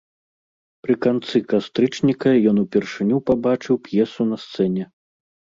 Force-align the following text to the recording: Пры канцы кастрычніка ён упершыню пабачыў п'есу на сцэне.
Пры 0.85 0.95
канцы 1.05 1.41
кастрычніка 1.51 2.33
ён 2.53 2.57
упершыню 2.63 3.17
пабачыў 3.29 3.75
п'есу 3.89 4.21
на 4.31 4.37
сцэне. 4.47 4.83